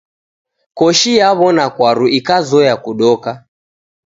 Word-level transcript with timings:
Koshi 0.77 1.11
yaw'ona 1.19 1.65
kwaru 1.75 2.05
ikazoya 2.17 2.73
kudoka. 2.83 3.31